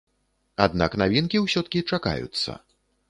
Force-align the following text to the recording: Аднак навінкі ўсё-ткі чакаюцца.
Аднак 0.65 0.91
навінкі 1.01 1.37
ўсё-ткі 1.43 1.85
чакаюцца. 1.93 2.51